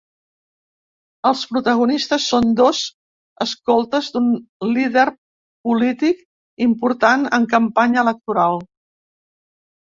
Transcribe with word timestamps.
Els 1.31 1.41
protagonistes 1.49 2.23
són 2.31 2.55
dos 2.59 2.79
escoltes 3.45 4.07
d’un 4.15 4.31
líder 4.79 5.05
polític 5.69 6.25
important 6.67 7.29
en 7.41 7.47
campanya 7.53 8.03
electoral. 8.07 8.59